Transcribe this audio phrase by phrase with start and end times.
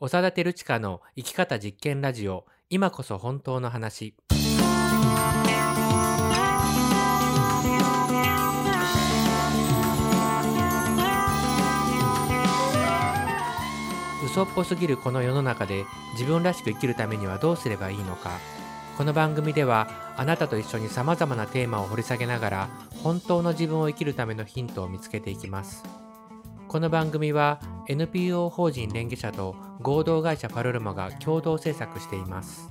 [0.00, 4.14] 長田照親の生き方実験ラジオ今こそ本当の話。
[14.24, 18.38] 嘘っぽすぎるこの世の中で自分らしく生きるためにはどうすればいいのか。
[18.96, 22.68] この番組ではあなたと一緒にさまざまなテーマを掘り下げながら
[23.02, 25.82] 本当の自分を生きるためのヒントを見つけていきます。
[26.68, 32.68] この番組は NPO 法人連携者と合同会社パルルマが共同制作しています。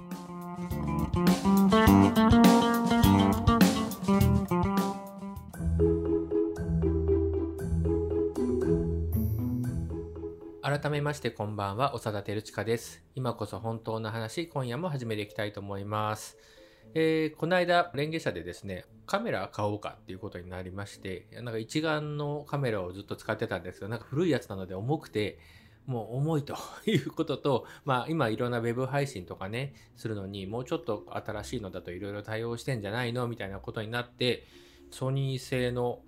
[10.62, 13.02] 改めましてこんばんは長田照親です。
[13.16, 16.38] 今こそ本当の話今夜も始めていきたいと思います。
[16.94, 25.40] えー、この間、連携者でですね、カメラ買おうかっていうことになりまして、なんか一眼のカメラをずっと使ってたんですけど、なんか古いやつなので重くて、
[25.86, 34.44] もう重いということと、まあ今いろんなウェブ配信とかね、するのにもうちょっと新しいのだといろいろ対応してんじゃないのみたいなことになって、
[34.92, 36.02] ソニー製の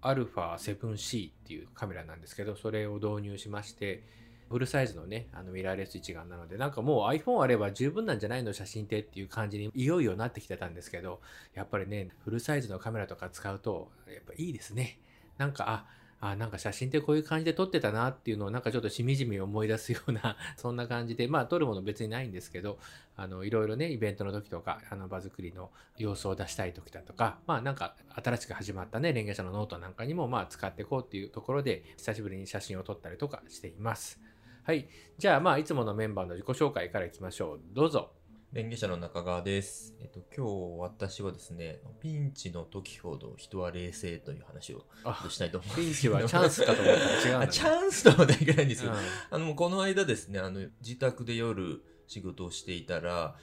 [0.00, 4.04] α7C っていうカメラなんですけど、それを導入しまして、
[4.48, 11.20] フルサイズのね、あのミラーレス一眼なので、なんかもう iPhone あれば十分なんじゃないの写真ってっていう感じにいよいよなってきてたんですけど、
[11.54, 14.98] やっぱりね、フルサイズのカメラとか使うと、やっぱいいですね。
[15.38, 15.86] なんか、あ、
[16.18, 22.78] あなんか写真ってこういう感じで撮ってたなっていうのをなんかちょっとしみじみ思い出すような そんな感じで、まあ撮るもの別にないんですけど、
[23.16, 34.20] あの、いろいろね、イベントの時とか、あの、場作りの様子を出したい時だとか、まあなんか新しく始まったね、連携者のノートなんかにもまあ使っていこうっていうところで、久しぶりに写真を撮ったりとかしています。
[34.66, 34.88] はい。
[35.16, 37.60] じゃあ、まあ、いつものメンバーの自己紹介からいきましょう。
[37.72, 38.10] どうぞ。
[38.52, 39.94] 連携者の中川です。
[40.00, 44.84] えっと、今日私はですね、ピンチの時ほど人は冷静という話を
[45.28, 45.80] したいと思います。
[45.80, 48.90] ピンチはチャンスかと思ったら違う、ね、 チャンスとははいけないんですよ。
[48.90, 48.98] うん、
[49.30, 53.36] あの、この間ですね、あの、自宅で夜仕事をしていたら、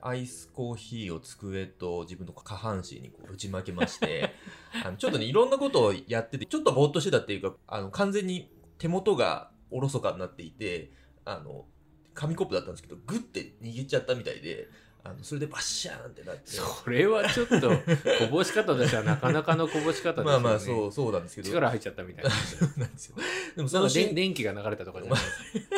[0.00, 4.32] アイスコーヒーを机と自分の下半身にこう打ちまけまして
[4.84, 10.90] あのちょっとねいろんなことをやっててちょっとぼーっとしてたっていうかあの完全に手元がおろそかになっていて、
[11.24, 11.66] あの、
[12.14, 14.68] 紙コップだったんですけど、グッて握っちゃったみたいで、
[15.04, 16.42] あのそれでバッシャーンってなって。
[16.50, 17.76] それはちょっと、こ
[18.30, 20.24] ぼし方としてはなかなかのこぼし方ですよね。
[20.24, 21.48] まあまあ、そう、そうなんですけど。
[21.48, 22.30] 力入っちゃったみたいな。
[22.30, 23.16] そ うなんですよ。
[23.56, 25.76] でもその電気が流れたとかじゃないですか。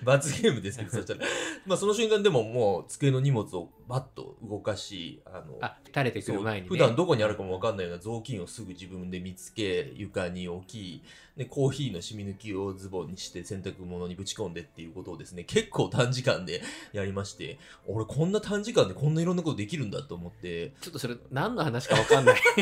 [0.04, 1.20] 罰ゲームですけど、そしたら。
[1.66, 11.02] まあその瞬間でももう机の荷物をバッと動かし、あの、あ、垂れてくる前に、ね、普段どこにあるかもわかんないような雑巾をすぐ自分で見つけ、床に置き、
[11.38, 16.60] で、コーヒーの染み抜きをズボンにして洗濯物にぶち込んでっていうことをですね、結構短時間で
[16.92, 20.72] やりまして、俺こんな短時間でこんないろんなことできるんだと思って。
[20.80, 22.40] ちょっとそれ何の話かわかんない。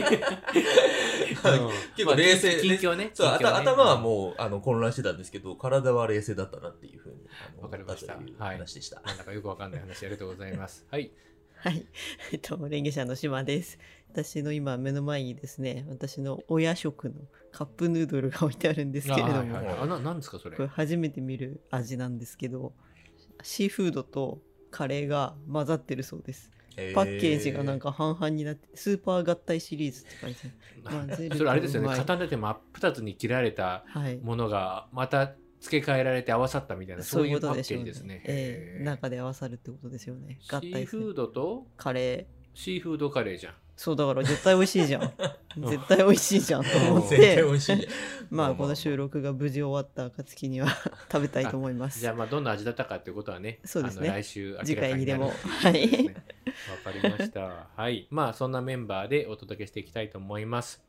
[1.96, 3.12] 結構冷静、近況ね。
[3.14, 7.16] そう、頭はもうあの混乱してたんですけど、体は冷静だったなっていうふうに。
[7.62, 8.18] わかりました。
[8.38, 8.96] 話でした。
[8.96, 10.84] はい、なんだかよくわかんない話ありがとうございます。
[10.90, 11.10] はい。
[11.58, 11.86] はい。
[12.32, 13.78] えっと、レンゲ者の島です。
[14.16, 17.16] 私の今目の前にですね私の親食の
[17.52, 20.56] カップヌードルが置いてあるんですけれども、はいはい、あななんですかそれ？
[20.56, 22.72] これ初めて見る味なんですけど
[23.42, 24.38] シーフードと
[24.70, 26.50] カレーが混ざってるそうです。
[26.94, 30.50] パッケージがなんか半々になってスーパー合体シリーズって書いて
[30.84, 31.36] ある。
[31.36, 31.88] それあれですよね。
[31.88, 33.84] 片手で真っ二つに切られた
[34.22, 38.22] ものがまた付け替えられて合わさったみたいな、そういうパッケージですね。
[38.24, 40.38] えー、中で合わさるってことですよね。
[40.50, 41.66] 合体シーフードと？
[41.76, 42.26] カレー。
[42.54, 43.54] シーフードカレーじゃん。
[43.76, 45.12] そうだから絶対美味しいじゃん。
[45.68, 47.44] 絶対美味しいじゃんと思って。
[48.30, 50.68] まあこの収録が無事終わった暁には
[51.12, 52.00] 食べたいと思います。
[52.00, 54.08] じゃあまあどんな味だったかっていうことはねそうですね。
[54.08, 55.32] 来週次回にでも。
[55.60, 56.06] はい。
[56.06, 56.12] わ
[56.84, 57.68] かりました。
[57.76, 58.06] はい。
[58.10, 60.82] まあそんなメンバーでお届けしていきたいと思います。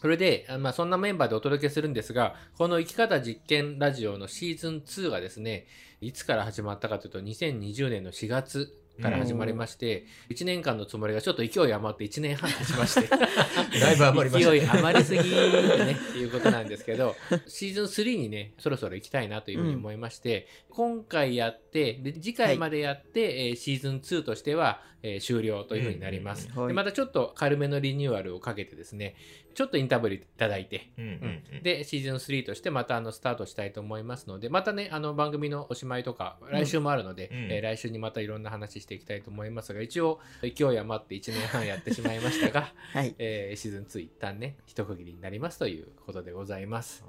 [0.00, 5.68] それで、まあ、そんなメンバーでお届けするんですが、この生き方実験ラジオのシーズン2がですね、
[6.00, 13.08] いつから始まったかというと、2020年の4月から始まりまして、1年間のつもりがちょっと勢い余って1年半経ちまして。
[13.80, 17.16] だいぶ余りました、勢い余りすぎねって いうことなんですけど
[17.46, 29.14] シーズン3にねそろそろ行きたいなというふうに思いまして、うん、今回やってで次回までやって、はい、えー、シーズン2としては、えー、終了というふうになります、うんはい、でまたちょっと軽めのリニューアルをかけてですね
[29.54, 47.04] ちょっとインタビューいただいて、うんうんうん、で、シーズン3としてまたあのスタートしたいと思いますので、またね、あの番組のおしまいとか、来週もあるので、うん、えー、来週にまたいろんな話していきたいと思いますが、一応、勢い余って1年半やってしまいましたが、 はい、えー、シーズン2一旦ね、一区切りになりますということでございます。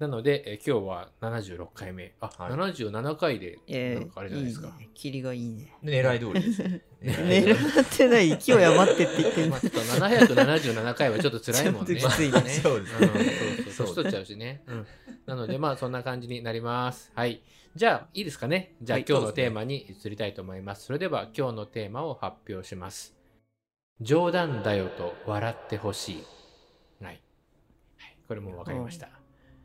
[0.00, 2.14] なので、え今日は76回目。
[2.20, 3.58] あ、はい、77回で、
[3.96, 4.68] なんかあれじゃないですか。
[4.68, 5.76] いいね、霧がいいね。
[5.84, 6.62] 狙い通りです。
[7.04, 11.96] 狙ってない、勢い余ってって言ってまあ、ちょっと777回はちょっと辛いもんね。
[12.00, 12.40] きついね。
[12.40, 13.08] そうですね。
[13.72, 14.62] そうそう、年取っちゃうしね。
[14.66, 14.86] うん。
[15.26, 17.12] なのでまあそんな感じになります。
[17.14, 17.42] はい。
[17.76, 18.76] じゃあいいですかね。
[18.80, 20.86] じゃあ、はい今日のテーマに移りたいと思います。
[20.86, 23.14] それでは今日のテーマを発表します。
[24.00, 26.24] 冗談だよと笑ってほしい。
[27.04, 27.20] はい。
[27.98, 29.19] はい、これもう分かりました。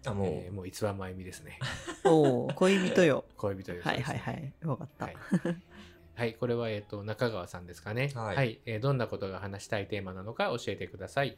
[0.07, 1.60] あもう、えーもう逸話真由美ですね。
[2.06, 5.16] おお恋人よ 恋人です、はいはいはいわかった、はい。
[6.16, 8.12] はい、これは、えっ、と、中川さんですかね。
[8.16, 11.38] はいえーどんなことが話したいテーマなのか教えてください。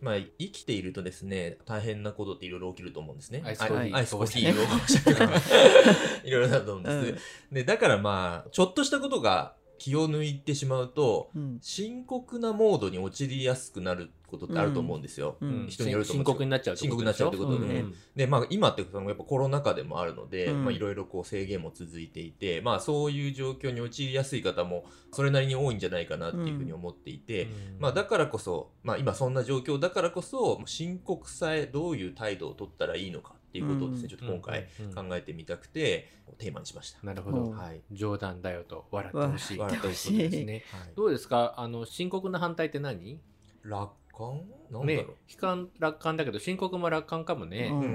[0.00, 3.42] まあ、生きているとですね、大変なことっていろいろ起きると思うんですね。
[3.44, 7.24] アイスコーヒーアイスコーヒーをいろいろだと思うんです。
[7.52, 11.58] で、だからまあ、ちょっとしたことが気を抜いてしまうと、うん。
[11.62, 15.38] 深刻なモードに陥りやすくなることってあると思うんですよ。
[15.40, 15.66] うん。
[15.70, 17.94] 人によると思深刻になっちゃう深刻になっちゃうってことでうん。
[18.14, 20.64] で、まあ今ってそのやっぱコロナ禍でもあるので、うん。
[20.64, 27.50] まあいろいろこう制限も続いていて、まあそういう状況に陥りやすい方もそれなりに多いんじゃないかなっていうふうに思っていて、うん。
[27.78, 36.08] まあだからこそ、まあ今そんな状況だからこそ、深刻さへどういう態度を取ったらいいのかっていうことをですね、うんちょっと今回考えてみたくて、
[36.38, 37.04] テーマにしました。
[37.04, 37.56] なるほど、うん。
[37.56, 37.80] はい。
[37.90, 39.58] 冗談だよと笑ってほしい。
[39.58, 40.08] 笑ってほしい。
[40.08, 40.64] ということですね。
[40.72, 41.54] はい、どうですか？
[41.56, 43.20] あの深刻な反対って何？
[43.64, 44.42] 楽観？
[44.70, 47.90] なんだねろう、悲観楽観だけど深刻も楽観かもね、ううんんうんう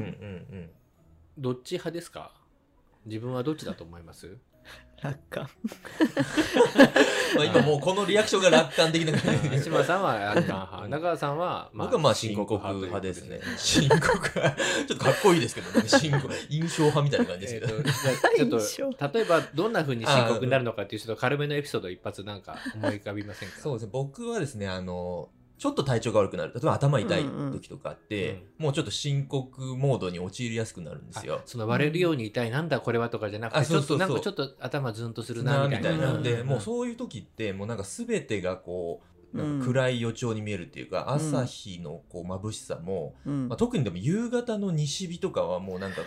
[0.58, 0.70] ん。
[1.38, 2.34] どっち派ですか？
[3.06, 4.38] 自分はどっちだと思います？
[5.02, 5.50] 楽観
[7.36, 9.62] まあ今もうこのリアクションが楽観的な感じで。
[9.62, 13.40] 島さんは楽観派中川さんは、僕はまあ深刻派ですね。
[13.58, 14.56] 深刻派。
[14.88, 15.88] ちょっとかっこいいですけどね。
[15.88, 16.34] 深刻。
[16.50, 17.76] 印象派みたいな感じですけど。
[17.76, 23.60] えーちょっと例えばどんな風に深刻になるのかっていうちょっと軽めのエピソード一発なんか思い浮かびませんか？
[23.60, 23.90] そうですね。
[23.92, 26.54] 僕はですね、あの、ちょっと体調が悪くなる。
[26.54, 31.36] 例えば頭痛い時とかって、もうちょっと深刻モードに陥りやすくなるんですよ。
[31.36, 31.42] あ。
[31.46, 34.08] その割れるように痛い、なんだこれはとかじゃなくてちょっあそうそうそう。
[34.08, 36.08] となんかちょっと頭ズンとするななみみたいな。
[36.08, 36.20] たいな。
[36.20, 36.48] んで、うん。
[36.48, 39.74] もうそういう時って、もうなんか全てがこう、なんかうん。
[39.74, 43.50] 暗い予兆に見えるっていうか、朝日のこう眩しさも、うん。
[43.50, 46.06] まあ、特にでも夕方の西日とかはもうなんかこ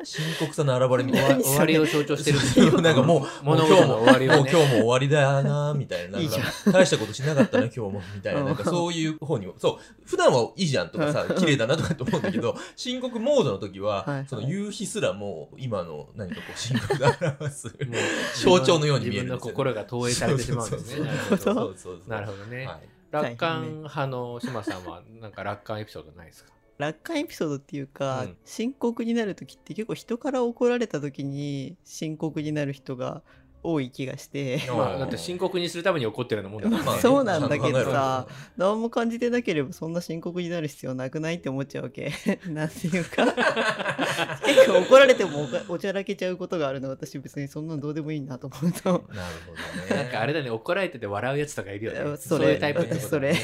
[0.00, 1.42] う、 深刻さの表れみたいな。
[1.44, 2.80] 終わりを象徴してるそう。
[2.80, 4.36] なんかもう、 物事の終わりをね。
[4.38, 6.18] もう今日も終わりだなみたいな。
[6.72, 8.40] 大したことしなかったな、今日も、みたいな。
[8.40, 17.66] うんなんかそういう方にも、そう、普段はいいじゃんとかさ、綺麗だなとかって思うんだけど、深刻モードの時は、その夕日すらもう今の何かこう、深刻で表す。
[17.66, 19.52] もう象徴のように見えるん自分のですよね。
[19.52, 21.04] 心が投影されてしまうんですね。
[21.06, 21.74] なるほど。
[22.42, 22.72] そね。
[22.72, 22.88] はい。
[23.10, 26.52] 楽観派の島さんはなんか楽観エピソードないですか？
[26.78, 28.36] 楽観エピソードっていうか、うん。
[28.44, 33.22] 深刻になる時って結構人から怒られた時に深刻になる人が
[33.62, 34.56] 多い気がして。
[34.68, 38.26] うんまあだって深刻にするために怒ってるようなもんだそうなんだけどさ
[38.56, 42.12] 何も感じてなければそんな深刻になる必要なくないって思っちゃうわけ。
[42.48, 43.26] なんていうか。
[44.44, 48.90] 結構怒られてもおちゃらけちゃうことがあるの私別にそんなのどうでもいいなと思うと。
[48.90, 49.02] なる
[49.46, 50.02] ほどね。
[50.02, 52.16] なんかあれだね怒られてて笑うやつとかいるよね。
[52.16, 53.34] そそういうタイプってこと それ。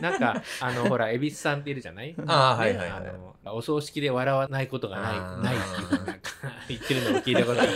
[0.00, 2.14] なんかあのほら恵比寿さんっているじゃない？
[2.26, 2.90] あはいはいはい。
[2.90, 3.00] あ
[3.46, 6.20] のお葬式で笑わないことがないないっていうなんか
[6.68, 7.72] 言ってるのを聞いたことある。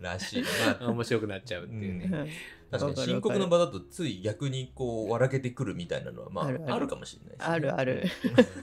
[0.00, 0.42] らしい。
[0.80, 0.90] まあ。
[0.90, 2.30] 面白くなっちゃうっていうね、
[2.70, 7.54] 確かに深刻の場だとつい逆にこう笑けてくるみたいなのはまああるかもしれないですね。
[7.54, 8.04] あるある。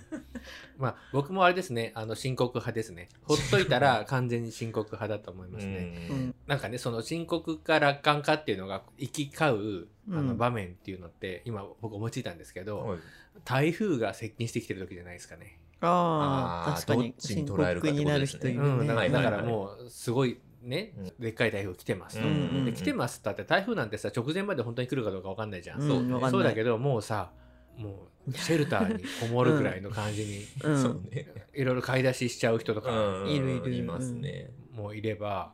[0.78, 1.92] まあ僕もあれですね。
[1.96, 3.10] あの深刻派ですね。
[3.24, 6.36] ほっといたら 完全に深刻派だと思いますね、うん。
[6.46, 10.28] なんかねその深刻か楽観かっていうのが行き交うあうん。
[10.28, 13.00] の場面っていうのって、今僕思いついたんですけど、はい。
[13.44, 15.60] 台風が接近してきてる時じゃないですかね。
[15.82, 17.04] ああ確かに。
[17.04, 21.14] どっちに深刻になる人いるね、うん、だからもうすごいね、うん。
[21.20, 25.88] でっかい台風来てますと、うんうんで来てますってだって台風なんてさ直前まで本当に来るかどうか分かんないじゃん、うん。
[25.88, 26.32] そう。
[26.32, 27.32] そうだけどもうさ
[27.78, 30.82] もう シェルターにこもるぐらいの感じに、うん。
[30.82, 31.28] そうね。
[31.54, 33.30] いろいろ買い出ししちゃう人とかうん。
[33.30, 33.52] いる。
[33.52, 34.50] いるいますね。
[34.72, 35.54] もいれば、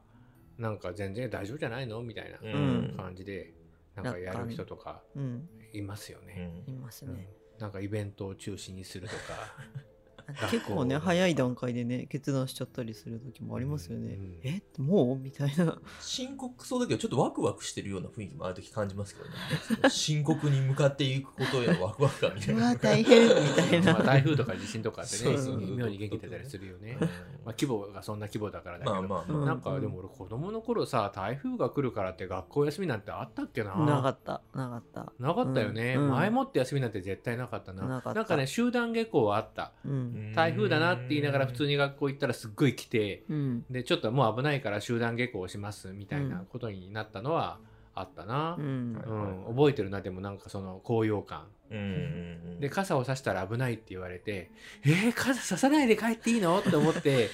[0.58, 2.01] なんか全然大丈夫じゃないの？
[2.01, 2.94] みたいなうん。
[2.96, 3.53] 感じで、
[3.96, 5.50] なんかやる人とかうん。
[5.74, 6.63] いますよね。
[6.68, 9.22] いますね、なんかイベントを中止にするとか。
[10.50, 14.61] 結構ね早い段階でね決断しちゃったりする時もありますよね、うんえ？
[14.77, 15.17] もう？
[15.17, 15.77] みたいな。
[16.00, 19.21] 深刻そうだけどちょっとワクワクしてるような雰囲気もある時感じますけ
[19.75, 19.89] どね。
[19.89, 22.65] 深刻に向かっていくことへのワクワク感みたいうな。
[22.67, 23.93] わ大変みたいな。
[23.93, 25.75] まあ台風とか地震とかってねそうそうそう。
[25.75, 26.97] 妙に元気出たりするよね。
[27.00, 27.07] うん。
[27.07, 33.75] まあ、規模がそんな規模だからだけど、まあまあなんかでも俺子供の頃さ台風が来るからって学校休みなんてあったっけな？
[33.75, 34.41] なかった。
[34.53, 35.13] なかった。
[35.19, 36.09] なかったよね、うん。
[36.09, 37.85] 前もって休みなんて絶対なかったな。
[37.85, 38.21] なかった。
[38.21, 39.71] んかね集団下校はあった。
[39.85, 39.91] うん
[40.36, 43.66] 台風だなって言いながら普通に学校行ったらすっごい来てうん。
[43.70, 47.60] でちょっともう危ないから集団下校しますみたいなことになったのは
[47.94, 48.56] ああったな。
[48.58, 49.44] う、ん。
[49.46, 49.56] うん。
[49.56, 51.48] 覚えてるなでもなんかその高揚感。
[51.70, 51.88] うんうんう
[52.58, 52.60] ん。
[52.60, 54.51] で傘を差したら危ないって言われて
[54.86, 57.30] 「えー、傘差さないで帰っていいの?」って思って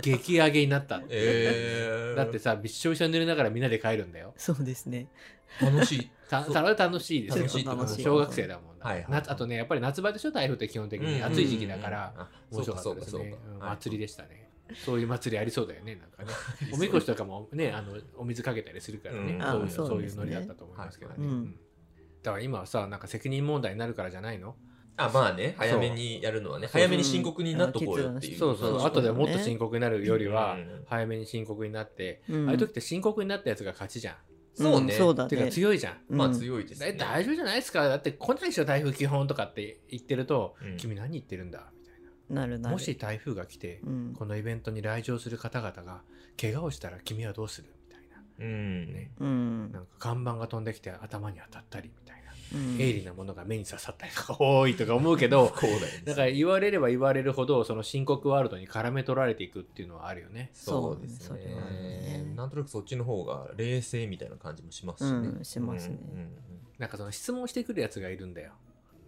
[0.00, 4.34] 激上げになったって、えー、だってさびっしょびしょに濡れながらみんなで帰るんだよ。
[4.36, 5.08] そうですね。
[5.60, 6.10] 楽しい。
[6.28, 7.48] たそれは楽しいですよ。
[7.48, 10.30] 小学生だもんな、はいはい夏あとねやっぱり夏場でしょ？
[10.30, 11.22] 台風って基本的に。
[11.22, 13.36] 暑い時期だから、あ面白かったですね。
[13.52, 14.50] うん祭りででしたね。
[14.74, 15.96] そういう祭りありそうだよね。
[15.96, 16.30] なんかね。
[16.72, 19.28] おみこしとかもねあのお水かけたりするからね、うん。
[19.28, 21.36] そういうあそうそういうノリだったと思いますけどね、はいはい。
[21.36, 21.58] うん。
[22.22, 24.56] だから今はさなんか責任問題になるからじゃないの？
[24.96, 28.38] あまあね早めにやるのはね早めに深刻になっとこうよっていう。
[28.38, 32.46] そうそう、そう後でもっと深刻になるよりはうん早めに深刻になって、うん。
[32.46, 34.14] ああいう時って深刻になったやつが勝ちじゃん。
[34.54, 34.94] そうね。
[34.94, 35.96] んそうだていうかね強いじゃん。
[36.08, 36.90] まあうん強いですね。
[36.90, 37.88] え大丈夫じゃないですか？
[37.88, 40.76] だって来ないでしょ台風基本とかって言ってると、うん。
[40.76, 41.72] 君何言ってるんだ？
[41.76, 41.94] みたい
[42.30, 42.40] な。
[42.42, 42.72] なるなる。
[42.72, 44.14] もし台風が来て、うん。
[44.16, 46.02] このイベントに来場する方々が
[46.40, 47.68] 怪我をしたら君はどうする？
[47.88, 48.22] みたいな。
[48.38, 48.92] うん。
[48.92, 49.10] ね。
[49.18, 49.72] うん。
[49.72, 52.23] なんか看板が飛んできて頭に当たったりみたいな。
[52.52, 52.78] うん。
[52.78, 56.02] 鋭利なものが目に刺さったりとか多いとか思うけど、 こうだよね。
[56.04, 60.50] だから言われれば言われるほどその深刻ワールドに絡め取られていくっていうのはあるよね。
[60.52, 61.38] そうですね。
[61.38, 62.34] ねね。
[62.36, 65.28] なんとなくそっちの方が冷静みたいな感じもしますしね。
[65.28, 65.98] うんしますね。
[66.00, 66.30] うんうんうん。
[66.78, 68.52] なんかその質問してくるやつがいるんだよ。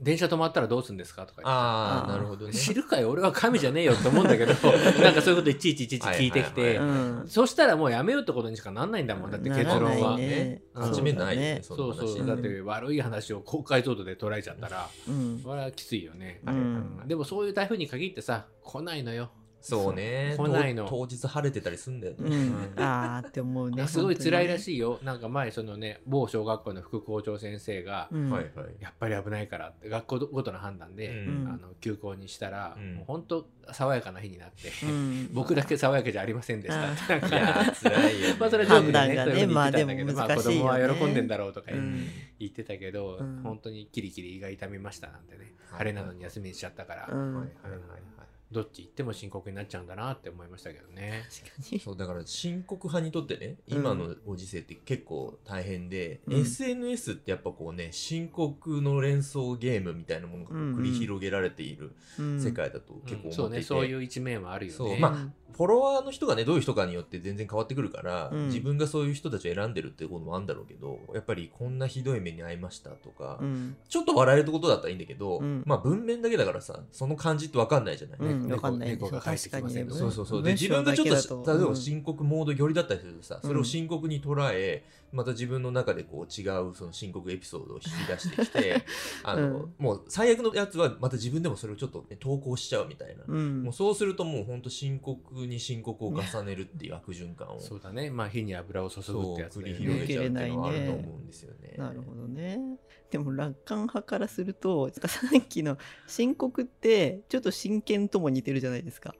[0.00, 1.24] 電車止まったらどうするんですか？
[1.26, 1.48] とか言って。
[1.50, 2.52] ああなるほどね。
[2.52, 4.52] 知るかよ俺は神じゃねえよって思うんだけど
[5.02, 6.90] なんかそういうこといちいちいちいち聞いてきて、はいはいう
[7.24, 9.30] んそしたらもうやめようってことにしかなんないんだもん。
[9.30, 9.90] だって結論は。
[9.90, 10.62] ならないね。
[10.74, 10.78] う。
[10.78, 12.26] ん勝ち目ないよねそそうそう、うん。
[12.26, 13.32] だって悪い話。
[13.32, 16.54] を高解像度で捉えちゃったら、うんそれはきついよね、うん
[17.00, 17.46] うんでもそう。
[17.46, 19.30] いう台風に限ってさ来ないのよ
[19.66, 20.34] そうね。
[20.36, 20.84] 来ないの。
[20.84, 22.52] 当当日晴れてたりすんだようねん。
[22.76, 25.00] あーって思うね すごい辛いらいしいよ。
[25.02, 28.30] なんか前そのね某小学校の副校長先生が、うん。
[28.30, 28.66] はいはい。
[28.80, 31.48] やっぱり危ないからって学校ごとの判断で、うん。
[31.48, 32.94] あの休校にしたら、うん。
[32.96, 35.30] もう本当爽やかな日になって、うん。
[35.34, 38.36] 僕だけ爽やかじゃありませんでしたってなんいやかー辛いよね。
[38.40, 43.40] まあそれはジョークでね判断がねそういうふうに言ってたんだけど、まあ子供は喜んでんだろうとか言,、ってたけど、うん。
[43.42, 45.78] 本当にキリキリ胃が痛みましたなんてね、はい。
[45.78, 47.34] 晴れなのに休みにしちゃったから、うん。
[47.34, 48.16] はいはいはいはい
[48.52, 51.24] どっち行っても深刻になっちゃうんだなって思いましたけどね。
[51.28, 51.80] 確かに。
[51.80, 53.78] そうだから深刻派にとってねうん。
[53.78, 56.40] 今のご時世って結構大変で、うん。
[56.40, 62.40] SNS ってやっぱこうね深刻の連想ゲームみたいなものが繰り広げられているうん。
[62.40, 64.76] 世界だと結構そうね、思っていて、そういう一面はあるよね。
[64.76, 68.46] そうまあフォロワーの人がねどういう人かによって全然変わってくるから、うん。
[68.48, 73.76] 自分がそういう人たちを選んでるってこともあるんだろうけどやっぱりこんなひどい目に遭いましたとか、うん。
[73.88, 75.62] ちょっと笑えることだったらいいんだけど、うん。
[75.64, 78.90] まあ文面だけだからさその感じって分かんないじゃない、うん猫わかんない。
[78.90, 80.42] 猫が帰ってきませんそうそうそう。
[80.42, 81.76] で自分がちょっとと例えばうん。
[81.76, 84.84] 深刻モード寄りだったりするとさ、うんそれを深刻に捉え
[85.16, 88.84] また自分の中でこう違うその深刻エピソードを引き出してきて
[89.24, 89.74] あの、うん。
[89.78, 93.62] もう最悪のやつはまた自分でもそれをちょっと、ね、投稿しちゃうみたいな、うん。
[93.62, 98.10] もうそうするともうほんと深刻に深刻を重ねるっていう悪循環をそうだね。
[98.10, 99.74] まあ火に油を注ぐってやつ繰り。
[99.74, 101.74] 広げちゃうっていうのはあると思うんですよね。
[101.78, 102.78] なるほどね。
[103.10, 109.14] でも楽観派からするとさっきの深刻ってちょっと真剣とも似てるじゃないですか。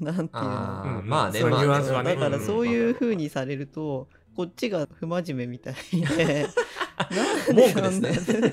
[0.00, 1.00] なんていうの。
[1.00, 1.08] うん。
[1.08, 2.14] まあね、そういうまあね。
[2.14, 5.74] だからそういう風ににされるとこっちが不真面目みたい
[6.16, 6.46] で
[7.52, 8.52] 文句ですね。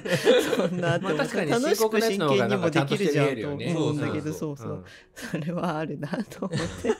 [0.55, 3.73] そんなまあ確かに楽しく真剣にもできるじゃんと思ね。
[3.73, 4.57] うんだけどそそうう。
[4.57, 4.73] そうう。
[4.75, 4.83] ん。
[5.15, 6.93] それはあるなと思って。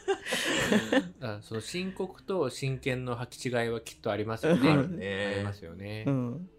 [1.22, 4.70] あその深刻と真剣の履き違いはきっとありますよね。
[4.70, 4.80] うん。
[4.80, 5.42] ありね。
[5.44, 5.54] ま。
[5.54, 6.06] すよね。
[6.08, 6.50] うん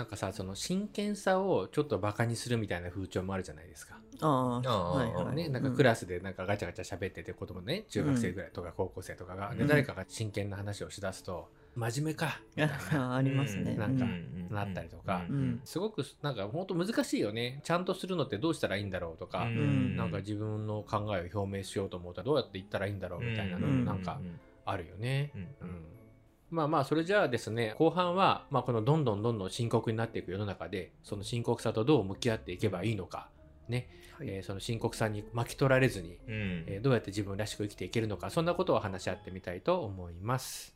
[0.00, 3.98] なんかさその真剣さをちょっとバカにするみたいな風潮もあるじゃないですか。
[4.22, 9.68] ああはいはいね、なんかクラスでなんかガチャガチャ喋ってて子供ね中学生ぐらいとか高校生とかが、でうん。
[9.68, 13.12] 誰かが真剣な話をしだすと真面目かみたいな。
[13.12, 13.74] あ ありますね。
[13.74, 14.48] なんかうん。
[14.50, 15.26] なったりとか。
[15.28, 15.60] うん。
[15.66, 17.60] すごくなんか本当難しいよね。
[17.62, 19.96] ちゃんとするのってどうしたらいいんだろうとか、ん。
[19.96, 23.84] なんか自分の考えを表明しようと思ったらどうやって言ったらいいんだろうみたいなのうん。
[23.84, 24.18] なんか
[24.64, 25.30] あるよね。
[25.34, 25.68] うん。
[25.68, 25.99] うん
[26.50, 33.28] まあまあそれじゃあですね後半は、まあ、このどんどんどんどん深刻になっていく世の中でその深刻さとどう向き合っていけばいいのか、
[33.68, 33.88] ね。
[34.18, 34.28] はい。
[34.28, 36.64] えーその深刻さに巻き取られずに、うん。
[36.66, 40.74] えーどうやって自分らしく生きていけるのかそんなことを話し合ってみたいと思います。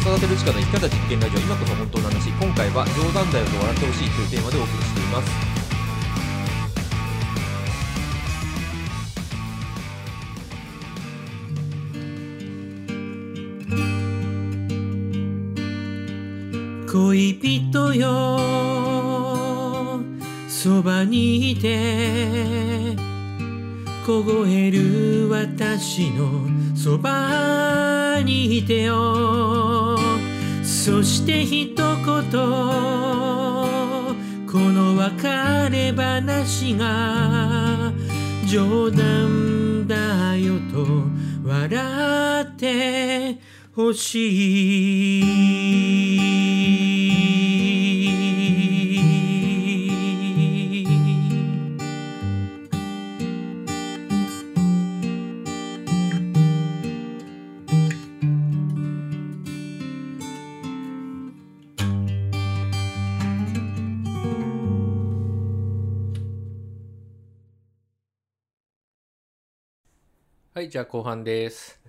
[0.00, 5.57] 育てる力の生き方実験ラジオ今こそ本当の話今回は冗談だよと笑ってほしいというテーマでお送りしています
[17.94, 18.38] よ。
[20.48, 22.96] そばにいて
[24.06, 29.98] 凍える私のそばにいてよ。
[30.62, 31.76] そして一言
[34.46, 35.26] この別
[35.70, 37.92] れ話が
[38.46, 40.86] 冗談だよと
[41.44, 43.38] 笑って
[43.74, 45.20] ほし
[47.74, 47.77] い。
[70.58, 71.80] はい、じゃあ後半です。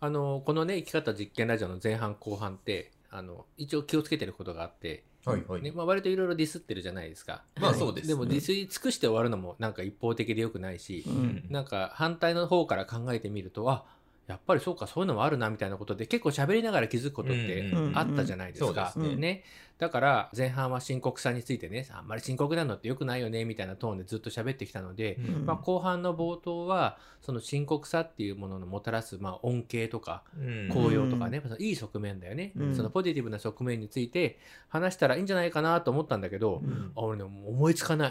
[0.00, 7.44] あの、このね、生き方実験ラジオの前半後半って、あの、一応気をつけてることがあって、はいはいねまあ、割といろいろディスってるじゃないですか。
[7.60, 13.84] まあそうですねでもディスり尽くして終わるのもなんか一方的でよくないしう、うんんなんか反対の方から考えてみると、あ、
[14.28, 18.92] やっぱりそうか、そういうのもあるなみたいなことで結構喋りながら気づくことってうんあったじゃないですか。
[18.96, 19.42] ね。
[19.78, 25.46] だから前半は深刻さについてね、あんまり深刻なのって良くないよねみたいなトーンでずっと喋ってきたので、うん。
[25.46, 30.68] まあ、後半の冒頭はその深刻さっていうもののもたらす、まあ、恩恵とかうん。
[30.68, 32.76] 効用とかね、そのいい側面だよね、うん。
[32.76, 36.92] そのポジティブな側面について話したらいいんじゃないかなと思ったんだけど、うん。
[36.94, 38.10] あ俺ね思いつかない。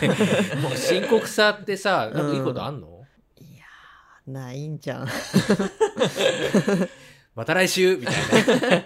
[0.62, 2.93] もう深刻さってさなんかいいことあんの、
[4.26, 5.08] ないんじゃん。
[7.34, 8.14] また来週みたい
[8.60, 8.76] な。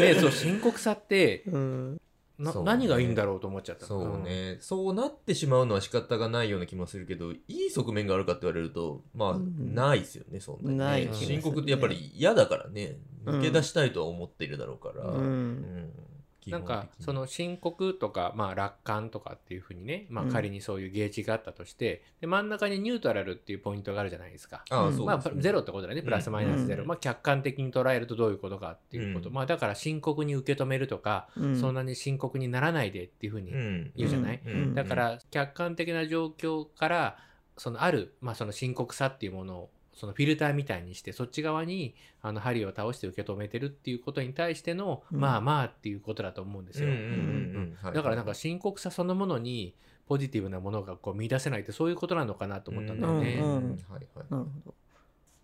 [0.00, 2.00] ねそう深刻さってうん。
[2.38, 3.86] な、何がいいんだろうと思っちゃった。
[3.86, 9.74] そうね、そうなってしまうのは仕方がないような気もするけどいい側面があるかって言われるとまあ、うん。
[9.74, 11.14] ないですよねそんなにね。
[11.14, 12.96] 深刻ってやっぱり嫌だからね。
[12.96, 15.90] うん抜け出したいとは思っているだろうから、ううんん
[16.50, 20.32] なんかその深刻とか、まあ、楽観とかっていうふうにね、まあ、うん。
[20.32, 24.64] 仮にそういうゲージがあったとして、で真ん中にニュートラルっていうポイントがあるじゃないですか。
[24.70, 26.88] まあゼロってことだよね、プラスマイナスゼロ、うん。
[26.88, 29.34] まあ、客観的に捉えるとどういうことかっていうこと、うん。
[29.34, 31.56] まあ、だから深刻に受け止めるとか、うん。
[31.56, 33.92] そんなに深刻にならないでっていうふうにうん。
[33.96, 34.74] 言うじゃない、うん。
[34.74, 37.18] だから客観的な状況から
[37.56, 45.20] そのある、まあ、その深刻さっていうものをそのフィルターみたいにしてそっち側にあの針を倒して受け止めてるっていうことに対しての、うん。
[45.20, 46.90] まあまあっていうことだと思うんですよ。
[47.92, 49.74] だからなんか深刻さそのものに
[50.06, 53.34] ポジティブなものがこう見出せないってそういうことなのかなと思ったんだよね。
[53.34, 53.70] うんうん。
[53.70, 54.26] はいはい。
[54.30, 54.74] なるほど。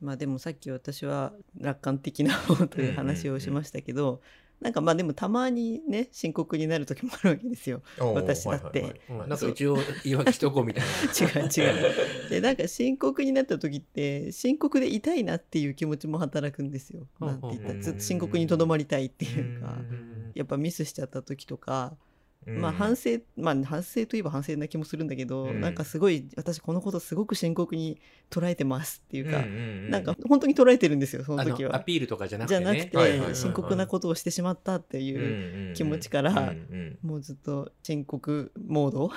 [0.01, 4.21] まあでもさっき私は楽観的な方という話をしましたけど、
[4.61, 7.83] なんかまあでもたまにね深刻になる時もあるわけですよ。
[7.99, 8.81] 私だって。
[8.81, 9.21] はいはいはい。
[9.23, 9.27] う。
[9.27, 10.89] んなんか一応言い訳しとこうみたいな。
[11.43, 12.31] 違う違う。
[12.31, 17.07] でなんか深刻になった時って深刻でいたいなっていう気持ちも働くんですよ。
[17.21, 22.08] うんなんて言ったうんらずっと深刻にとどまりたいっていうかうんやっぱミスしちゃった時とかうん
[22.47, 25.61] まあ反省まあ反省といえば反省な気もするんだけど、うん。
[25.61, 29.55] なんかすごい私このことすごく深刻に捉えてますっていうか、うんうんう
[29.89, 29.91] ん。
[29.91, 31.71] なんか本当に捉えてるんですよそのあ時は。
[31.71, 32.71] のアピールとかじゃなくじてね。
[32.71, 33.37] ゃなくて、はいはいはいはい。
[33.37, 36.55] 深刻なことをしてしまったっていう、気持ちから
[37.03, 39.11] もうずっと深刻モード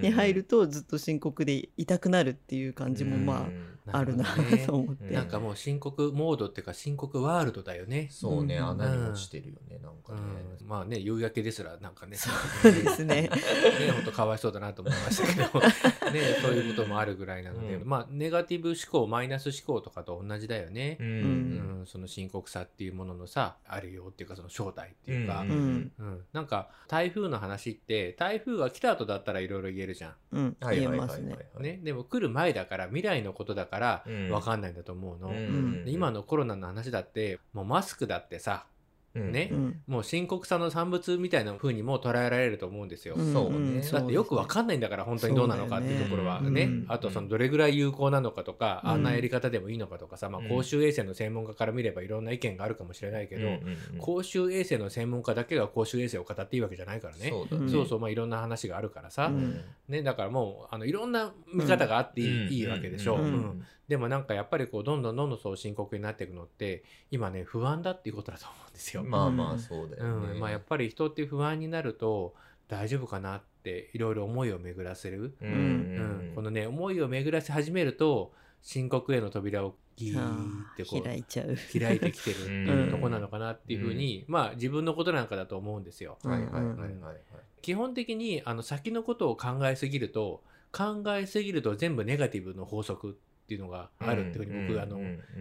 [0.00, 5.14] に入るとずっと深刻でいたくなるっていう感じもまああるななるほどね と思って。
[5.14, 8.08] なんかもう深刻モードっていうか深刻ワールドだよね。
[8.10, 10.20] そうね、うん穴に落ちてるよね、なんかね。
[10.60, 12.30] うん、まあね夕焼けですらなんかねそ
[12.68, 13.22] うですね。
[13.30, 13.30] ね
[13.92, 15.60] 本当かわいそうだなと思いましたけど
[16.12, 21.02] ねそういうこともあるぐらいなので、うんまあネガティブ思考マイナス思考とかと同じだよねう。。
[21.02, 25.92] うんんその深刻さっていうもののさあるよっていうかその正体っていうか、ううんん
[26.32, 30.14] なんか台風の話って台風が来た後だったらいろいろ言えるじゃん。
[30.32, 31.36] うんはい言えはいはいはいますね。
[31.60, 33.75] ね、でも来る前だから未来のことだから
[34.06, 35.28] うん分かんないんだと思うの。
[35.28, 38.66] うんで今のコロナの話だってもうマスクだってさ
[39.20, 39.48] ね。
[39.52, 39.80] うん。
[39.86, 43.14] もう深刻さの産物みたいな風にも捉えられると思うんですよ。
[43.16, 43.32] うん。
[43.32, 43.58] そうね。
[43.58, 43.80] ん。
[43.80, 46.40] だってよくわかんないんだから本当にどうなのかっていうところは。
[46.42, 46.66] ね。
[46.66, 46.84] ね。
[46.88, 48.90] あとそのどれぐらい有効なのかとか、うん。
[48.90, 50.48] あんなやり方でもいいのかとかさ、まあ、うん。
[50.48, 53.48] 公衆衛生の専門家から見ればいろんな意見があるかもしれないけど、
[53.98, 57.30] 公衆衛生の専門家だけが公衆衛生を語っていいわけじゃないからね。
[57.30, 57.70] そうだね。
[57.70, 59.60] そうそうまあいろんな話があるからさ、うん。
[59.88, 62.52] ね、だからもうあのいろんな見方があっていい,、うん。
[62.52, 63.22] いいわけでしょ、うん。
[63.22, 69.04] うんでもなんかやっぱりこうどんどんどんどんそう深刻になっていくのって今ね不安だっていうことだと思うんですよ。
[69.04, 70.38] まあまあそうだうよね。
[70.38, 72.34] んまあ、やっぱり人って不安になると
[72.68, 81.56] 大丈夫かなっていろいろ思いを巡らせる、ううんんこのね思いを巡らせ始めると深刻への扉をギーってこう開いちゃう。
[81.78, 86.18] 開いてきてるっていうとこなのかなっていうふうに、まあ自分のことなんかだと思うんですよ。
[86.24, 87.16] はいはいはいはいうんはい。
[87.62, 94.98] 基本的にあの先のことを考えすぎると考えすぎると全部ネガティブの法則っていうのがあるっていうふうに僕、あの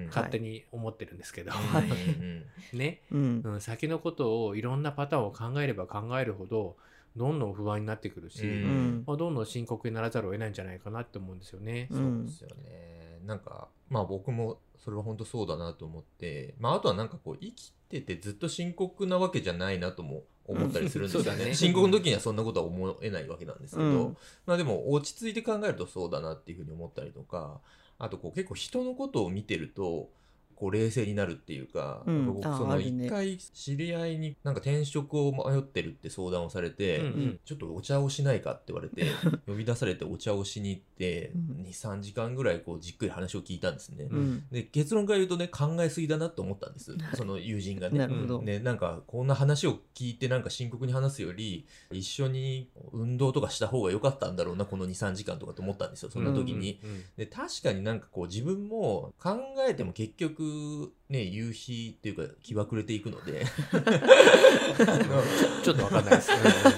[0.08, 1.86] 勝手に思ってるんですけど、はい。
[2.78, 3.42] ね、うん。
[3.44, 6.78] うん、先のことをいろんなパターンを考えれば考えるほど
[7.18, 8.46] どんどん不安になってくるし、
[9.08, 11.88] まあ、どんどん深刻にならざるを得ないんじゃないかなって思うんですよね。
[11.90, 13.20] うそうんですよね。
[13.26, 21.54] なんかまあ僕もそれは本当そうだなと思って、まああとはなんかこう生きててずっと深刻なわけじゃないなとも思ったりするんですよね。
[21.54, 24.18] 深刻の時にはそんなことは思えないわけなんですけど、うん。
[24.46, 27.62] まあでも落ち着いて考えるとそうだなっていうふうに思ったりとか、
[27.98, 30.12] あとこう結構人のことを見てると、
[30.56, 32.26] こう冷静になるっていうか、うん。
[32.26, 37.40] 僕その一回知り合いになんか転職を迷ってるって相談をされて、うんうん。
[37.46, 39.06] ちょっとお茶をしないかって言われて
[39.46, 41.66] 呼び出されてお茶をしに行って、うん。
[41.66, 44.44] 23時間ぐらいこうじっくり話を聞いたんですね、うん。
[44.52, 46.96] で結論から言うとね考えすぎだなと思ったんです。
[47.16, 47.98] その友人がね。
[47.98, 56.10] なね、なんかこんな話を聞いてなんか深刻に話すより一緒に運動とかした方が良かったんだろうなこの23時間とかと思ったんですよ。
[56.10, 57.04] そんな時に、うんうん。
[57.18, 59.38] で確かになんかこう自分も考
[59.68, 60.45] えても結局
[61.10, 63.46] ね夕日っていうか気は暮れていくので。
[65.64, 66.32] ちょっとわかんないです。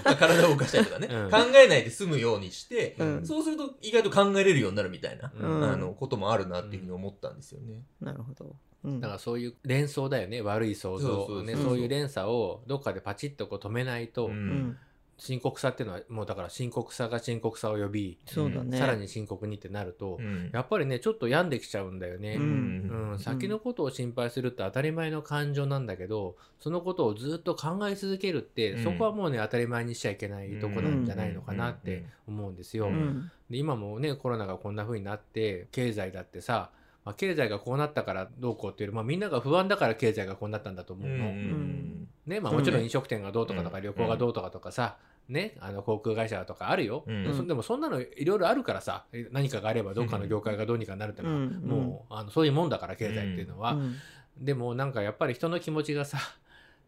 [0.04, 1.32] 体を動かしたりとかね、うん。
[1.32, 3.26] 考えないで済むようにして、うん。
[3.26, 5.60] そうすると意外と考えれるようになるみたいな、うん。
[5.60, 7.82] うんあのこともあるなっていうふうに思ったんですよね。
[8.00, 9.00] なるほど、うん。
[9.00, 10.42] だからそういう連想だよね。
[10.42, 11.08] 悪い想像。
[11.28, 11.44] そう。
[11.44, 14.32] ねそういう連鎖をどっかでパチッとこう止めないと、うん。
[14.32, 14.78] うん
[15.20, 20.52] 深刻さっていうのはもうだから深刻さが深刻さを呼び、さらに深刻にってなると、うん。
[20.54, 22.36] やっぱりねちょっと病んできちゃうんだよね。
[22.36, 23.12] ううん。
[23.14, 23.20] ん。
[23.20, 28.84] 先のことを心配するって当たり前の感情なんだけどそのことをずっと考え続けるって、うん。
[28.84, 32.86] そこはもうね当たり前にしちゃいけないとこなんじゃないのかなって思うんですよ。
[32.86, 33.32] ううんん。
[33.50, 36.70] で今もねコロナがこんな風になって経済だってさ、
[37.08, 41.13] まあ、経済がこうなったからどうこうっていうより、まあ、みんなが不安だから経済がこうなったんだと思うの。
[41.13, 43.84] うんねまあ、うんもちろん飲食店がどうとかとかうん。
[43.84, 44.98] 旅行がどうとかとかさ、
[45.30, 47.24] ね、あの航空会社とかあるよ、うん。
[47.24, 53.96] でもそでもそんなのいろいろあるからさ何かがあればどっかの業界がどうにかなるってのは、うんもうあのそういうもんだから経済っていうのは、うん。
[54.38, 56.17] でもなんかやっぱり人の気持ちがさ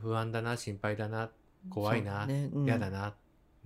[0.01, 1.29] 不安だな心配だな
[1.69, 2.49] 怖いな、そうね。
[2.51, 2.65] うん。
[2.65, 3.13] 嫌だな、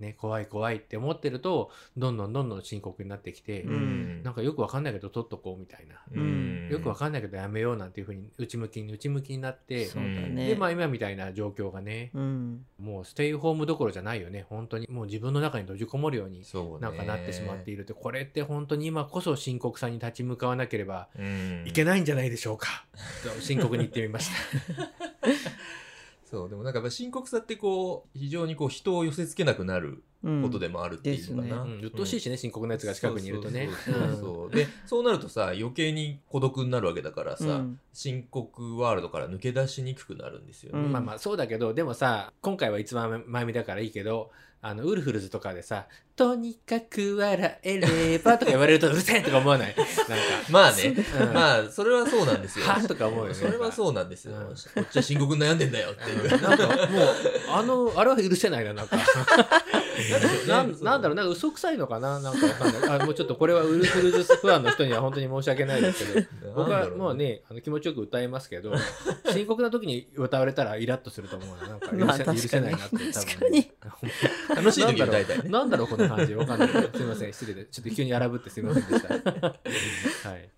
[0.00, 4.22] ね、怖い怖いって思ってるとどんどんどんどん深刻になってきて、うん。
[4.22, 6.68] なんかよくわかんないけど取っとこうみたいな、うん。
[6.70, 10.48] よくわかんないけどやめようなんていうふうに内向きに内向きになってね。
[10.48, 12.64] でまあ今みたいな状況がね、うん。
[12.78, 14.88] もうステイホームどころじゃないよね本当に。
[14.90, 16.44] もう自分の中に閉じこもるように
[16.80, 21.64] なんかなってしまっているってこれって本当に今こそ深刻さに立ち向かわなければうん。
[21.66, 22.84] いけないんじゃないでしょうか、
[23.22, 24.34] と 深刻に言ってみました。
[26.34, 30.42] そうでもなんかやっぱ深刻さってこう非常にこう人を寄せつけなくなるうん。
[30.42, 33.68] ことでもあるっていうのかな、うん、うっしいしね、深刻なやつが近くにいるとね。
[33.84, 34.50] そうそうそうそう。
[34.50, 37.80] でそうなるとさ余計に孤独になるわけだからさ、うん。
[37.92, 40.92] 深刻ワールドから抜け出しにくくなるんですよね、うん。
[40.92, 44.30] まあまあそうだけどでもさ今回は一番前見だからいいけど
[44.66, 49.76] あのウルフルズとかでさ「とにかく笑えれば」とか言われるとうるせえとか思わない？
[49.76, 49.92] なんか。
[50.48, 51.32] まあね、うん。
[51.34, 52.64] まあそれはそうなんですよ。
[52.64, 53.34] はとか思うよね。
[53.34, 56.30] それはそうなんですよ、うんこっちは深刻に悩んでんだよっていう、うん。
[56.42, 57.08] なんかもう
[57.50, 58.96] あのあれは許せないななんか。
[60.48, 62.18] なんなんだろうなんか嘘くさいのかな？
[62.20, 63.00] なんかわかんない。
[63.02, 66.26] あもうちょっとこれはウルフルズファンの人には本当に申し訳ないですけど。
[66.54, 68.72] 僕はもうねあの気持ちよく歌いますけど
[69.30, 71.68] 深刻な時に歌われたらイラッとすると思うな。
[71.68, 73.70] なんか許せ,、まあ許せないなって多分確かに
[74.56, 75.48] 楽しい時は大体ね。
[75.50, 76.34] なんだろうこの感じ。
[76.34, 76.68] わかんない。
[76.68, 77.32] けどすいません。
[77.32, 77.64] 失礼で。
[77.66, 79.14] ちょっと急に荒ぶってすいませんでした。
[80.28, 80.50] はい。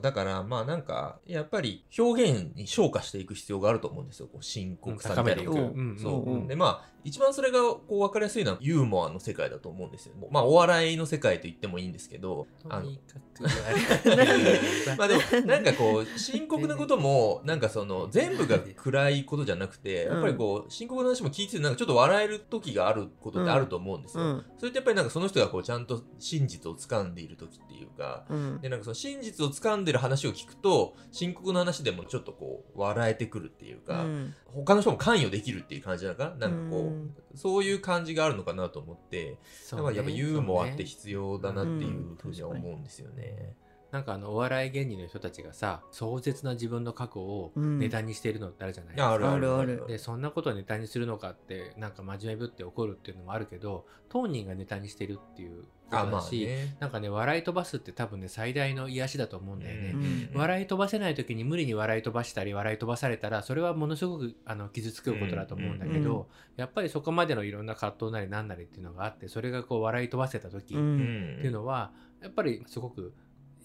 [0.00, 4.26] だからまあなんかやっぱり表現に昇華していく必要があると思うんですよ。
[4.26, 5.34] こう深刻さみたいな。
[5.34, 5.52] めていく。
[5.52, 5.82] う。
[5.82, 6.46] んそう、うん。
[6.48, 10.14] でまあ一番それがこう分かりやすいのはユーモアの世界だと思うんですよ。
[10.30, 13.42] まあお笑いの世界と言ってもいいんですけどとにかく
[14.96, 24.44] まあでもなんかこう深刻なこともなんかその全部が暗いことじゃなくてやっぱりこう深刻な話も聞いててなんかちょっと笑える時があることってあると思うんですよ、うん。
[24.56, 28.60] それってやっぱりなんかその人がこうちゃんと真実を掴んでいる時っていうかうん。
[28.60, 34.34] でなんかその真実を掴んでる話を聞くと深刻な話でもちょっとこう笑えてくるっていうか、うん。
[34.46, 36.48] 他の人も関与できるっていう感じなのかな？
[36.48, 36.93] なんかこう、うん
[37.34, 39.38] そういう感じがあるのかなと思って。
[39.70, 43.56] だからやっぱユーモアって必要だなっていうふうには思うんですよね。
[43.94, 47.78] なんかあのお笑い芸人の人たちがさ壮絶な自分の過去をうん。
[47.78, 49.74] ネタにしているのってあるじゃないいやあるあるある。
[49.82, 56.76] あるでそんなことをネタにするのかってなんか真面目ぶって怒るっていうのもあるけど当人がネタにしてるっていうことあまあだし、ね。
[56.80, 66.24] なんかね笑い飛ばすって多分ね最大の癒しだと思うんだよね、うん笑い飛ばせない時に無理に笑い飛ばしたり笑い飛ばされたらそれはものすごくあの傷つくことだと思うんだけど、うんうん
[66.56, 71.38] やっぱりそこまでのいろんな葛藤なりなんなりっていうのがあってそれがこう笑い飛ばせた時っうん。
[71.40, 71.90] ていうのは
[72.22, 73.12] やっぱりすごく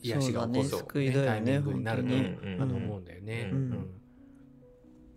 [0.02, 3.50] 癒しが起こる、そねタイミングになると、あの思うんだよね。
[3.52, 3.58] うん。
[3.58, 3.90] うん。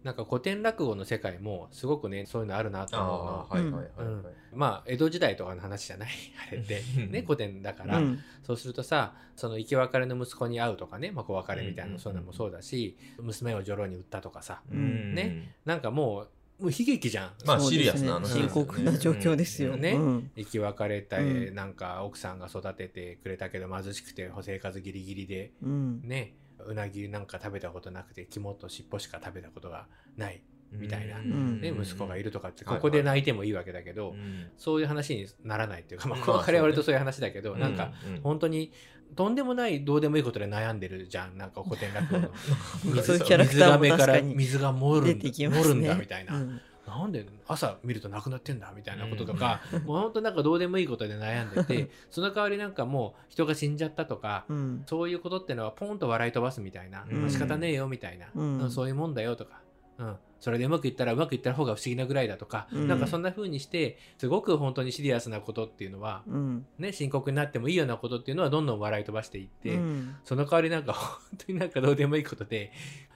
[0.02, 3.32] なんか古典落語の世界もすごくねそういうのあるなとあ思うの。
[3.32, 3.46] あ。
[3.54, 4.22] はいはいはいうん。
[4.24, 4.34] はい。
[4.52, 6.10] まあ江戸時代とかの話じゃない
[6.48, 8.18] あれってね古典だから、うん。
[8.42, 12.00] そうするとさその生き別れの息子に会うとかね、まあ、子別れみたいうんうんうなん。
[12.00, 14.62] そういうのもそうだし、娘を女郎に売ったとかさ。
[14.70, 15.14] うん。
[15.14, 15.54] ね。
[15.64, 17.32] なんかもうもう悲劇じゃん。
[17.44, 18.48] まあシリアスな話ですよね。
[18.48, 19.74] 深刻な状況ですよ。
[19.74, 19.80] うん。
[19.80, 19.92] ね。
[19.92, 20.30] うん。
[20.36, 21.54] 生き別れた、うん。
[21.54, 26.02] なんか奥さんが育ててくれたけど貧しくて生活ギリギリでうん。
[26.04, 26.34] ね。
[26.64, 29.86] うなぎなんか食べたことなくて肝と尻尾しか食べたことが
[30.16, 31.18] ない、みたいな。
[31.18, 31.60] ん。
[31.60, 34.50] ね、息子がいるとかってはいここで泣いてもいいわけだけど、うん。
[34.56, 38.20] そういう話にならないっていうか、まあ、まあこの彼は割とそういう話だけど、なんか、うん。
[38.22, 38.72] 本当に
[39.14, 41.36] とんでもないどうでもいいことで悩んでるじゃん。
[41.36, 42.28] なんか古典落語の
[43.02, 44.34] そういうキャラクターも水がめから確かに。
[44.34, 45.58] 水が漏る出んね。
[45.58, 46.60] 漏るんだみたいな、うん。
[46.86, 54.82] なんで朝見るとなくなってんだみたいなこととか、もう本当なんかどうでもいいことで悩んでてその代わりなんかもう人が死んじゃったとか、うん。
[54.86, 57.20] そういうことってのはポンと笑い飛ばすみたいな、うん。
[57.22, 58.58] まあ仕方ねえよみたいな、うん。
[58.58, 59.60] うんそういうもんだよとか、
[59.98, 62.88] うん、それでうまくいったらうまくいった方が不思議なぐらいだとか、うん。
[62.88, 66.66] なんかそんな風にしてすごく本当にシリアスなことっていうのは、うん。
[66.80, 70.16] ね、深刻になってもいいようなことっていうのはどんどん笑い飛ばしていって、うん。
[70.24, 72.72] その代わりなんか本当になんかどうでもいいことで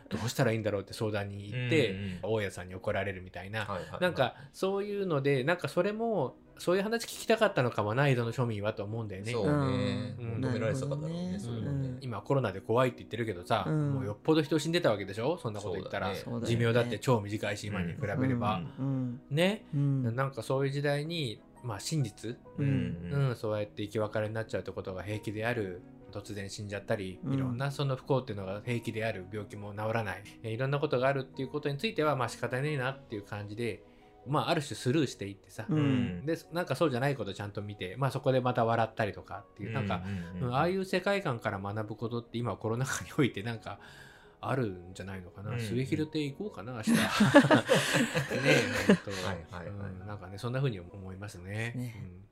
[0.09, 4.01] どうしたらいいんだろうって相談に行って、うんうん大家さんに怒られるみたいな、はいはいはい。
[4.01, 9.33] なんかそういうのでなんかそれもそういう話聞きたかったのかもな江戸の庶民はと思うんだよね。
[9.33, 10.17] そうね。
[10.19, 10.41] うん。
[10.41, 11.39] 求められてたかだろうねね。
[11.39, 11.89] そういうのね。
[11.89, 11.99] うん。
[12.01, 13.95] 今コロナで怖いって言ってるけどさ、うん。
[13.95, 15.39] もうよっぽど人死んでたわけでしょ？
[15.39, 16.17] そんなこと言ったら、ね。
[16.45, 19.21] 寿命だって超短いし今に比べれば、うん。
[19.31, 20.17] ね、うん。
[20.17, 22.97] なんかそういう時代にまあ真実、ううん。
[23.13, 23.37] うん。
[23.37, 25.83] そうやって生き別れになっちゃうってことが平気である
[26.17, 27.35] 突然死んじゃったり、うん。
[27.35, 30.23] いろんなその不幸っていうのが平気である病気も治らない。
[30.43, 33.83] えいろんなことがあるっていうことについてはまあ仕方ねえなっていう感じで
[34.27, 36.23] まあある種スルーしていってさ、ううん。
[36.23, 40.03] んでなんかそうじゃないことちゃんと見て、まあ、そこでまた笑ったりとかっていう、なんか、
[40.41, 43.79] うんああいう世界観から学ぶことって今コロナ禍においてなんか
[44.41, 46.91] あるんじゃないのかな、うん末広亭行こうかな明日。
[46.93, 46.99] ね
[48.45, 49.91] え本当はいはいはい。
[49.91, 51.73] うんなんかねそんな風に思いますね。
[51.75, 51.95] ね。
[52.03, 52.26] うん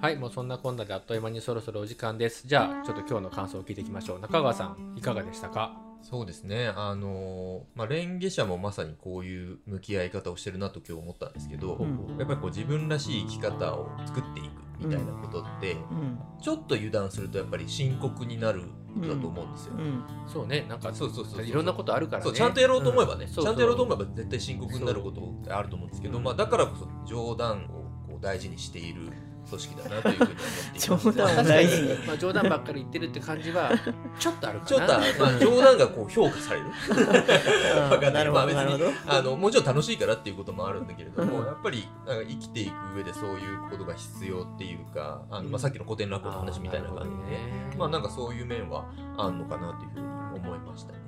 [0.00, 2.46] はい、もうそんなこんなであっという間にそろそろお時間です。
[2.46, 4.20] じゃあ、ちょっと今日の感想を聞いていきましょう。
[4.20, 5.78] 中川さん、いかがでしたか？
[6.02, 14.50] そうですねあのーまあ蓮華社もまさにこういう向き合い方をしてるなと今日思ったんですけど、うんやっぱりこう自分らしい生き方を作っていく
[14.84, 16.18] みたいなことって、うん。
[16.40, 18.62] ちょっと油断するとやっぱり深刻になる
[19.00, 19.74] だと思うんですよ。
[19.78, 20.02] うん。
[20.26, 21.46] そうね、なんか、そうそうそうそう。
[21.46, 22.24] いろんなことあるからね。
[22.24, 23.28] そうちゃんとやろうと思えばね、ん。
[23.28, 26.24] ちゃんとやろうと思えば絶対深刻になることってあると思うんですけど、うん。
[26.24, 27.68] まあ、だからこそ冗談を
[28.08, 29.10] こう大事にしている
[29.48, 30.34] 組織だなというふうに思っ
[30.74, 31.10] ています。
[31.10, 33.70] 冗談を確か大事まあ、冗談ばっかり言ってるって感じは、
[34.18, 34.68] ちょっとあるかな。
[34.68, 34.86] ちょっと、
[35.20, 36.66] まあ、冗談がこう評価される。
[37.90, 48.84] わかんなるほどまあ別にあのもちろん楽しいからっていうこともあるんだけれども、うんやっぱりなんか生きていく上でそういうことが必要っていうかあの、まあ、さっきの古典落語の話みたいな感じで、ね、まあなんかそういう面は
[49.16, 50.98] あんのかなというふうに思いましたね。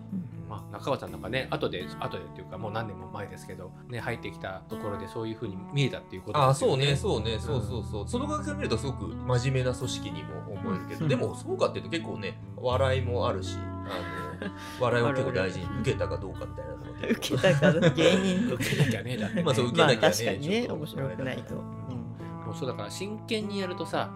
[0.54, 11.08] まあ、中川さんなんかね、後で、後でっていうか、もう何年も前ですけど、ね、入ってきたところでそういうふうに見えたっていうことあそうねそうねそうそうそう、その側から見るとすごく真面目な組織にも思えるけど、うん。
[11.08, 21.60] でもそうかっていうと結構ね笑いもあるしあの 笑いを結構大事に受けたかどうかみたいなのが受けたから芸人受けなきゃね、だってね、まあそう受けまあなきゃね確かにねちょっと面白くないと、うん。
[22.46, 24.12] もうそうだから真剣にやるとさ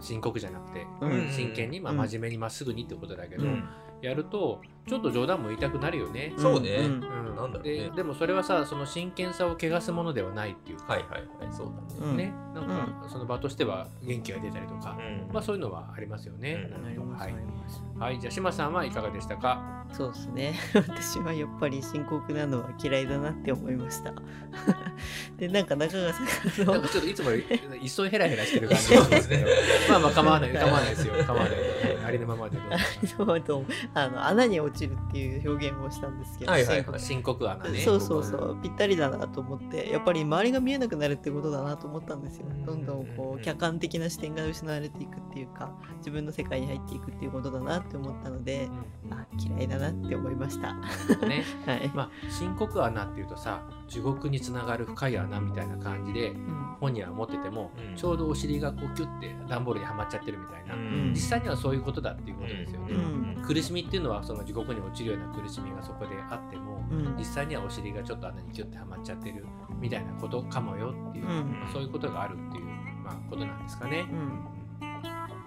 [0.00, 1.28] 深刻じゃなくて、うん。
[1.28, 1.98] 真剣に、まあ、うん。
[1.98, 3.64] 真面目にまっすぐにってことだけど、うん。
[4.02, 6.34] やるとちょっと冗談も言いたくなるよね。
[6.36, 6.94] そうね、うん。
[6.94, 7.62] うんなんだろうね。
[7.62, 11.54] ででもそれはさその真剣さを汚すものではないっていうか、はいはいはい。
[11.54, 12.16] そうだね、うん。
[12.16, 15.32] ねなんかその場としては元気が出たりとか、うん。
[15.32, 16.72] まあそういうのはありますよね。
[16.76, 16.82] うん。
[16.82, 17.84] なりますはいなります。
[18.00, 19.86] はい、じゃあ島さんはいかがでしたか？
[19.92, 20.54] そうですね。
[20.74, 24.12] 私はやっぱり深刻なのは嫌いだなって思いました。
[25.38, 27.44] でなんか中川さんがなんかちょっといつもより
[27.82, 29.44] 一層ヘラヘラしてる感じ そうですね。
[29.88, 31.14] まあまあ構わない構わないですよ。
[31.24, 31.50] 構わない。
[31.50, 32.04] はい。
[32.06, 33.24] ありのままでどうぞ。
[33.26, 37.00] そうとあの穴に落ちるっていう表現をしたんですけど、はいはいはい。
[37.00, 37.48] 深刻。
[37.50, 37.78] 穴ね。
[37.80, 42.46] そうそうそうぴったりだなと思ってやっぱり周りが見えなくなるってことだなと思ったんですよ。
[42.64, 48.68] どんどんこう客観的な視点が失われていくっていうか自分の世界に入っていくっていうことだなって思ったので
[49.04, 49.12] うん。
[49.12, 50.74] あ嫌いだなって思いました。
[51.26, 51.44] ね。
[51.66, 56.76] はい、まあ深刻穴っていうとさ地獄につながる深い穴みたいな感じでうん。
[56.80, 57.96] 本人は思ってても、うん。
[57.96, 61.10] ちょうどお尻がこうキュッて段ボールにはまっちゃってるみたいな、ん。
[61.12, 63.42] 実際にはそういうことだっていうことですよね、うん。
[63.44, 67.16] 苦しみっていうのはその地獄に落ちるような苦しみがそこであっても、うん。
[67.18, 69.44] 実際にはお尻がちょっと穴にキュッてはまっちゃってる
[69.80, 71.68] みたいなことかもよっていう、うん。
[71.72, 72.64] そういうことがあるっていう、
[73.04, 74.06] まあ、ことなんですかね。
[74.10, 74.60] うん。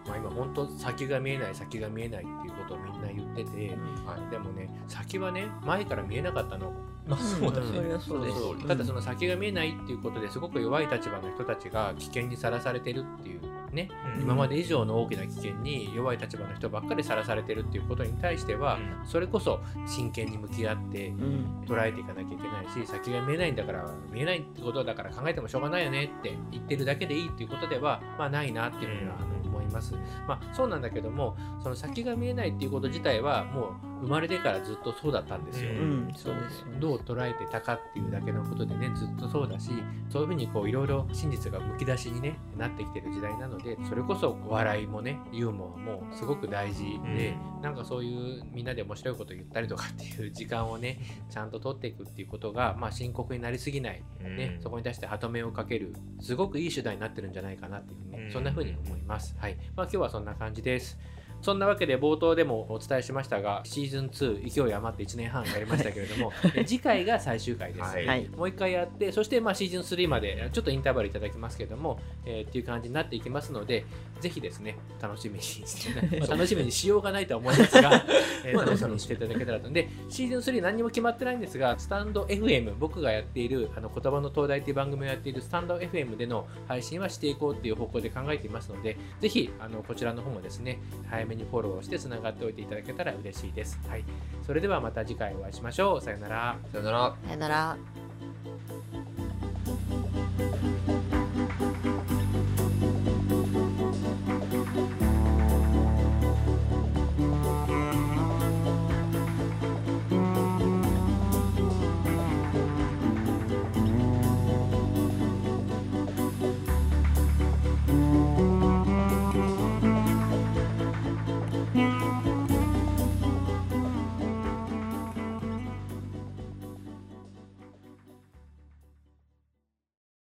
[0.06, 4.30] まあ、今本当先が見えない先が見えないっていうことをみんな言ってて、はい。
[4.30, 6.74] でもね先はね前から見えなかったの
[7.06, 13.42] まあそうだね、うんそれはそうですただその先が見えないっていうことですごく弱い立場の人たちが危険にさらされてるっていう
[13.74, 14.22] ね、うん。
[14.22, 19.08] 今まで以上の大きな危険に弱い立場の人ばっかりさらされてるっていうことに対しては、うん。
[19.08, 21.66] それこそ真剣に向き合ってうん。
[21.68, 29.96] 捉えていかなきゃいけないし先が見えないんだから見えないってことだから考えてもしょうがないよねって言ってるだけでいいっていうことでは、まあ、ないなっていうふうには思います。
[30.28, 35.72] まあ、そうなんだけどもその先が見えないっていうこと自体はもう生まれてからずっとそうだったんですよ。
[35.72, 39.72] ううんそうですよねどう捉えてたかっていうだけのことでねずっとそうだし
[40.10, 59.36] そういうふうにこういろいろ真実がむき出しに、ね、なってきてる時代なのでそれこそ笑いもねユーモアもすごく大事で、なんかそういうみんなで面白いこと言ったりとかっていう時間をねちゃんと取っていくっていうことが、まあ、深刻になりすぎない、ねそこに対して歯止めをかけるすごくいい手段になってるんじゃないかなっていうふうにね、うんそんなふうに思います。
[59.38, 60.98] はいまあ、今日はそんな感じです。
[61.44, 68.06] そんなわけで冒頭でもお伝えしましたがシーズン2勢い余って1年半やりましたけれども え次回が最終回です、はい。
[68.06, 68.30] はい。
[68.30, 73.86] もう一回やってそしてまあシーズン3までちょっとインターバルいただきますけれども、えーっていう感じになっていきますので
[74.22, 78.06] ぜひですね楽しみにして、 まあ楽しみにしようがないとは思いますが、
[78.46, 79.70] えー楽しみにしていただけたらと。
[79.70, 90.80] でシーズン3何にも決まってないんですがスタンド FM 僕がやっているあの言葉の東大っていう番組をやっているスタンド FM での配信はしていこうっていう方向で考えていますのでぜひあのこちらの方もですね
[91.10, 94.04] 早めにフォローをしてつながっておいていただけたら嬉しいです、はい、
[94.46, 96.02] それではまた次回お会いしましょう。
[96.02, 96.58] さよなら。
[96.72, 97.16] さよなら。
[97.26, 97.78] さよなら